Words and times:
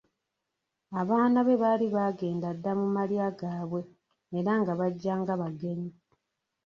Abaana 1.01 1.39
be 1.47 1.55
baali 1.61 1.87
baagenda 1.95 2.47
dda 2.55 2.71
mu 2.79 2.87
malya 2.95 3.27
gaabwe 3.39 3.81
era 4.37 4.51
nga 4.61 4.73
bajja 4.79 5.13
nga 5.21 5.33
bagenyi. 5.41 5.89